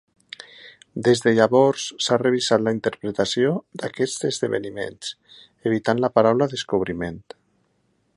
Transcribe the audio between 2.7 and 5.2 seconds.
interpretació d'aquests esdeveniments,